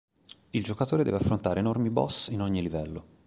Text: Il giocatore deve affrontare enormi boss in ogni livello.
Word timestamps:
Il 0.49 0.63
giocatore 0.63 1.03
deve 1.03 1.17
affrontare 1.17 1.59
enormi 1.59 1.91
boss 1.91 2.29
in 2.29 2.41
ogni 2.41 2.63
livello. 2.63 3.05